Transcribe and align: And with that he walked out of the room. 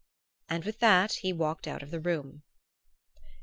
And 0.49 0.65
with 0.65 0.79
that 0.79 1.11
he 1.21 1.31
walked 1.31 1.67
out 1.67 1.83
of 1.83 1.91
the 1.91 1.99
room. 1.99 2.41